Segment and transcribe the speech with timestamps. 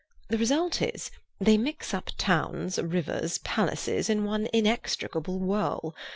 [0.29, 5.93] The result is, they mix up towns, rivers, palaces in one inextricable whirl.